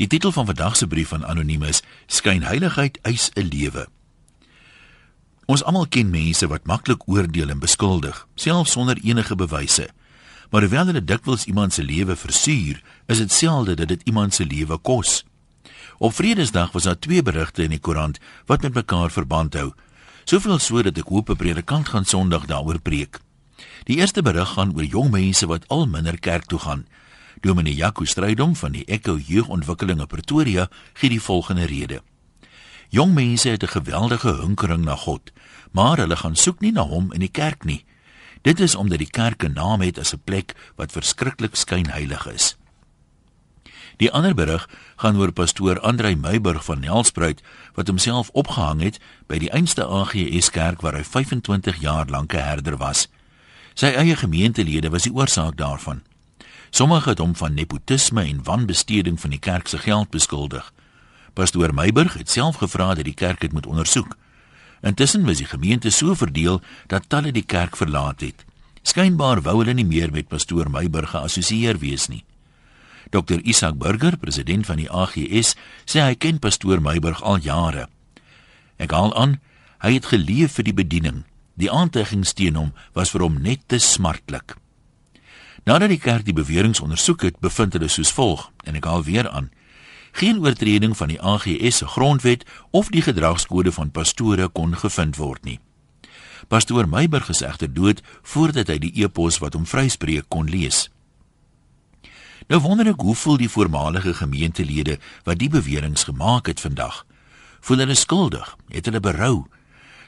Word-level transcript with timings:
Die 0.00 0.08
titel 0.08 0.32
van 0.32 0.46
vandag 0.46 0.76
se 0.76 0.86
brief 0.86 1.08
van 1.08 1.26
anoniem 1.26 1.62
is 1.62 1.82
Skynheiligheid 2.06 2.98
eis 3.02 3.30
'n 3.34 3.48
lewe. 3.52 3.88
Ons 5.44 5.62
almal 5.64 5.88
ken 5.88 6.10
mense 6.10 6.46
wat 6.46 6.64
maklik 6.64 7.08
oordeel 7.08 7.48
en 7.48 7.58
beskuldig, 7.58 8.26
selfs 8.34 8.70
sonder 8.70 8.96
enige 9.02 9.34
bewyse. 9.36 9.88
Maar 10.50 10.60
hoewel 10.60 10.86
hulle 10.86 11.04
dikwels 11.04 11.44
iemand 11.44 11.72
se 11.72 11.82
lewe 11.82 12.16
versuur, 12.16 12.82
is 13.06 13.18
dit 13.18 13.32
selde 13.32 13.74
dat 13.74 13.88
dit 13.88 14.02
iemand 14.04 14.34
se 14.34 14.44
lewe 14.46 14.78
kos. 14.78 15.24
Op 15.98 16.14
Vredesdag 16.14 16.72
was 16.72 16.82
daar 16.82 16.98
twee 16.98 17.22
berigte 17.22 17.62
in 17.62 17.70
die 17.70 17.78
koerant 17.80 18.18
wat 18.46 18.62
met 18.62 18.74
mekaar 18.74 19.10
verband 19.10 19.54
hou. 19.54 19.72
Soveel 20.24 20.58
so 20.58 20.82
dat 20.82 20.98
ek 20.98 21.08
hoop 21.08 21.30
'n 21.30 21.36
predikant 21.36 21.88
gaan 21.88 22.04
Sondag 22.04 22.46
daaroor 22.46 22.80
preek. 22.80 23.20
Die 23.84 23.96
eerste 23.96 24.22
berig 24.22 24.48
gaan 24.48 24.72
oor 24.74 24.84
jong 24.84 25.10
mense 25.10 25.46
wat 25.46 25.68
al 25.68 25.86
minder 25.86 26.18
kerk 26.18 26.44
toe 26.44 26.58
gaan. 26.58 26.86
Dominee 27.40 27.74
Jaco 27.74 28.04
Strydom 28.04 28.56
van 28.56 28.72
die 28.72 28.84
Echo 28.84 29.16
Jeugontwikkeling 29.16 30.00
in 30.00 30.06
Pretoria 30.06 30.68
gee 30.92 31.08
die 31.08 31.20
volgende 31.20 31.64
rede: 31.64 32.02
Jong 32.88 33.14
mense 33.14 33.48
het 33.48 33.62
'n 33.62 33.68
geweldige 33.68 34.28
hunkering 34.28 34.84
na 34.84 34.96
God, 34.96 35.32
maar 35.72 35.96
hulle 35.96 36.16
gaan 36.16 36.36
soek 36.36 36.60
nie 36.60 36.72
na 36.72 36.82
hom 36.82 37.12
in 37.12 37.20
die 37.20 37.30
kerk 37.32 37.64
nie. 37.64 37.84
Dit 38.42 38.60
is 38.60 38.74
omdat 38.74 38.98
die 38.98 39.10
kerk 39.10 39.44
'n 39.44 39.52
naam 39.52 39.80
het 39.80 39.98
as 39.98 40.12
'n 40.12 40.20
plek 40.24 40.54
wat 40.76 40.92
verskriklik 40.92 41.56
skynheilig 41.56 42.26
is. 42.26 42.56
Die 43.96 44.12
ander 44.12 44.34
berig 44.34 44.68
gaan 44.96 45.16
oor 45.16 45.32
pastoor 45.32 45.80
Andrei 45.80 46.16
Meiburg 46.16 46.64
van 46.64 46.80
Nelspruit 46.80 47.42
wat 47.74 47.86
homself 47.86 48.30
opgehang 48.32 48.80
het 48.80 48.98
by 49.26 49.38
die 49.38 49.50
einste 49.50 49.86
AGS 49.86 50.50
kerk 50.50 50.80
waar 50.80 50.96
hy 50.96 51.04
25 51.04 51.80
jaar 51.80 52.06
lank 52.06 52.32
'n 52.34 52.36
herder 52.36 52.76
was. 52.76 53.08
Sy 53.74 53.86
eie 53.86 54.16
gemeentelede 54.16 54.90
was 54.90 55.02
die 55.02 55.14
oorsaak 55.14 55.56
daarvan. 55.56 56.02
Sommige 56.70 57.08
het 57.08 57.18
hom 57.18 57.36
van 57.36 57.54
nepotisme 57.54 58.22
en 58.24 58.42
wanbesteding 58.42 59.20
van 59.20 59.30
die 59.30 59.38
kerk 59.38 59.68
se 59.68 59.78
geld 59.78 60.10
beskuldig. 60.10 60.72
Pastoor 61.32 61.74
Meiburg 61.74 62.14
het 62.14 62.30
self 62.30 62.56
gevra 62.56 62.94
dat 62.94 63.04
die 63.04 63.14
kerk 63.14 63.40
dit 63.40 63.52
moet 63.52 63.66
ondersoek. 63.66 64.16
Intussen 64.80 65.24
was 65.24 65.38
die 65.38 65.46
gemeente 65.46 65.90
so 65.90 66.14
verdeel 66.14 66.62
dat 66.86 67.08
talle 67.08 67.32
die 67.32 67.44
kerk 67.44 67.76
verlaat 67.76 68.20
het. 68.20 68.44
Skynbaar 68.82 69.42
wou 69.44 69.58
hulle 69.60 69.74
nie 69.76 69.84
meer 69.84 70.12
met 70.12 70.28
pastoor 70.28 70.70
Meiburg 70.70 71.10
geassosieer 71.12 71.78
wees 71.78 72.08
nie. 72.08 72.24
Dr 73.10 73.42
Isak 73.42 73.76
Burger, 73.78 74.16
president 74.16 74.66
van 74.66 74.78
die 74.78 74.88
AGS, 74.90 75.56
sê 75.84 76.00
hy 76.04 76.14
ken 76.14 76.38
pastoor 76.38 76.80
Meiburg 76.80 77.22
al 77.22 77.42
jare. 77.44 77.88
Ek 78.78 78.94
haal 78.94 79.12
aan, 79.18 79.40
hy 79.84 79.96
het 79.98 80.08
geleef 80.12 80.56
vir 80.56 80.70
die 80.70 80.76
bediening. 80.76 81.22
Die 81.60 81.70
aantuigings 81.70 82.32
teen 82.32 82.56
hom 82.56 82.72
was 82.96 83.12
vir 83.12 83.26
hom 83.26 83.40
net 83.42 83.66
te 83.68 83.80
smartlik. 83.82 84.56
Nadat 85.64 85.88
die 85.92 86.00
kerk 86.00 86.24
die 86.24 86.36
beweringe 86.36 86.82
ondersoek 86.82 87.22
het, 87.22 87.40
bevind 87.40 87.72
hulle 87.76 87.88
soos 87.88 88.12
volg 88.12 88.50
en 88.64 88.78
ek 88.78 88.86
haal 88.88 89.04
weer 89.04 89.28
aan: 89.28 89.50
Geen 90.12 90.40
oortreding 90.40 90.96
van 90.96 91.08
die 91.12 91.20
AGS 91.20 91.82
se 91.82 91.86
grondwet 91.86 92.46
of 92.70 92.88
die 92.88 93.02
gedragskode 93.02 93.72
van 93.72 93.90
pastore 93.90 94.48
kon 94.48 94.74
gevind 94.76 95.16
word 95.16 95.44
nie. 95.44 95.60
Pastoor 96.48 96.88
Meiberg 96.88 97.28
is 97.28 97.44
egter 97.46 97.70
dood 97.72 98.00
voordat 98.22 98.72
hy 98.72 98.78
die 98.78 98.94
epos 99.04 99.38
wat 99.38 99.54
hom 99.54 99.66
vryspreek 99.66 100.26
kon 100.28 100.48
lees. 100.50 100.88
Nou 102.50 102.58
wonder 102.64 102.88
ek 102.90 103.04
hoe 103.06 103.14
voel 103.14 103.36
die 103.38 103.50
voormalige 103.52 104.14
gemeentelede 104.18 104.96
wat 105.28 105.38
die 105.38 105.50
beweringe 105.52 106.02
gemaak 106.02 106.50
het 106.50 106.60
vandag? 106.60 107.04
Voel 107.60 107.84
hulle 107.84 107.94
skuldig? 107.94 108.56
Het 108.72 108.88
hulle 108.88 109.00
berou? 109.00 109.46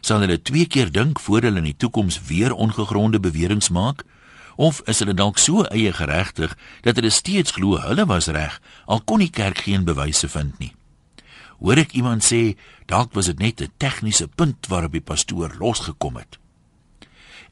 Sal 0.00 0.24
hulle 0.24 0.40
twee 0.42 0.66
keer 0.66 0.90
dink 0.90 1.20
voor 1.20 1.44
hulle 1.46 1.62
in 1.62 1.68
die 1.70 1.76
toekoms 1.78 2.18
weer 2.26 2.52
ongegronde 2.52 3.20
beweringe 3.20 3.70
maak? 3.72 4.02
Of 4.56 4.82
is 4.86 4.98
hulle 4.98 5.14
dalk 5.14 5.38
so 5.38 5.64
eie 5.64 5.92
geregtig 5.92 6.56
dat 6.82 6.96
hulle 6.96 7.10
steeds 7.10 7.50
glo 7.56 7.80
hulle 7.80 8.06
was 8.06 8.26
reg 8.26 8.60
al 8.86 9.00
kon 9.00 9.18
die 9.18 9.30
kerk 9.30 9.64
geen 9.64 9.84
bewyse 9.84 10.28
vind 10.28 10.58
nie? 10.58 10.74
Hoor 11.62 11.78
ek 11.78 11.94
iemand 11.94 12.24
sê 12.26 12.56
dalk 12.90 13.14
was 13.14 13.30
dit 13.30 13.38
net 13.38 13.62
'n 13.62 13.72
tegniese 13.78 14.28
punt 14.28 14.66
waarop 14.66 14.92
die 14.92 15.00
pastoor 15.00 15.54
losgekom 15.58 16.16
het. 16.16 16.38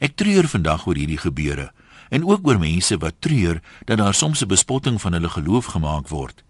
Ek 0.00 0.16
treur 0.16 0.48
vandag 0.48 0.86
oor 0.86 0.96
hierdie 0.96 1.20
gebeure 1.20 1.72
en 2.10 2.24
ook 2.24 2.46
oor 2.46 2.58
mense 2.58 2.96
wat 2.98 3.20
treur 3.20 3.62
dat 3.84 3.98
daar 3.98 4.14
soms 4.14 4.42
'n 4.42 4.48
bespotting 4.48 5.00
van 5.00 5.12
hulle 5.12 5.28
geloof 5.28 5.66
gemaak 5.66 6.08
word. 6.08 6.42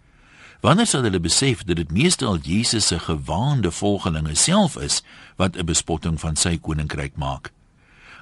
Wanneer 0.61 0.87
sal 0.87 1.03
hulle 1.03 1.19
besef 1.19 1.63
dat 1.63 1.75
dit 1.75 1.91
meestal 1.91 2.37
Jesus 2.37 2.87
se 2.87 2.99
gewaande 2.99 3.71
volgelinge 3.71 4.35
self 4.35 4.77
is 4.77 5.03
wat 5.35 5.57
'n 5.57 5.65
bespotting 5.65 6.19
van 6.19 6.35
sy 6.35 6.57
koninkryk 6.57 7.15
maak? 7.15 7.51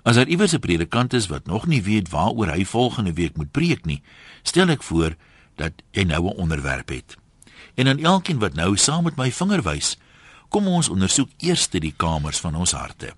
As 0.03 0.15
daar 0.15 0.27
iewers 0.27 0.53
'n 0.53 0.59
predikant 0.59 1.13
is 1.13 1.27
wat 1.27 1.45
nog 1.45 1.67
nie 1.67 1.83
weet 1.83 2.09
waaroor 2.09 2.47
hy 2.47 2.65
volgende 2.65 3.13
week 3.13 3.37
moet 3.37 3.51
preek 3.51 3.85
nie, 3.85 4.01
stel 4.43 4.69
ek 4.69 4.83
voor 4.83 5.15
dat 5.55 5.71
jy 5.91 6.03
nou 6.03 6.23
'n 6.23 6.37
onderwerp 6.37 6.89
het. 6.89 7.17
En 7.75 7.87
aan 7.87 7.99
elkeen 7.99 8.39
wat 8.39 8.53
nou 8.53 8.77
saam 8.77 9.03
met 9.03 9.15
my 9.15 9.31
vinger 9.31 9.61
wys, 9.61 9.97
kom 10.49 10.67
ons 10.67 10.89
ondersoek 10.89 11.29
eers 11.37 11.69
die 11.69 11.93
kamers 11.97 12.39
van 12.39 12.55
ons 12.55 12.71
harte. 12.71 13.13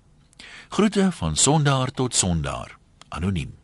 Groete 0.70 1.12
van 1.12 1.36
Sondaar 1.36 1.92
tot 1.92 2.16
Sondaar. 2.16 2.78
Anoniem. 3.10 3.61